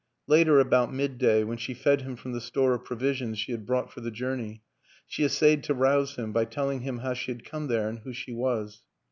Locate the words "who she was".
7.99-8.81